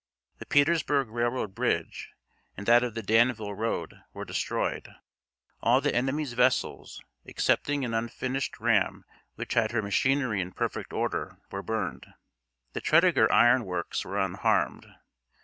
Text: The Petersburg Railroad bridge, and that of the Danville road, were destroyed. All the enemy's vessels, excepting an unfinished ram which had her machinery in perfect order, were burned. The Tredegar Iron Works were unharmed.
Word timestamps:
The 0.39 0.47
Petersburg 0.47 1.09
Railroad 1.09 1.53
bridge, 1.53 2.09
and 2.57 2.65
that 2.65 2.83
of 2.83 2.95
the 2.95 3.03
Danville 3.03 3.53
road, 3.53 4.01
were 4.13 4.25
destroyed. 4.25 4.89
All 5.61 5.79
the 5.79 5.93
enemy's 5.93 6.33
vessels, 6.33 7.03
excepting 7.23 7.85
an 7.85 7.93
unfinished 7.93 8.59
ram 8.59 9.05
which 9.35 9.53
had 9.53 9.69
her 9.73 9.81
machinery 9.83 10.41
in 10.41 10.53
perfect 10.53 10.91
order, 10.91 11.37
were 11.51 11.61
burned. 11.61 12.07
The 12.73 12.81
Tredegar 12.81 13.31
Iron 13.31 13.63
Works 13.63 14.03
were 14.03 14.17
unharmed. 14.17 14.87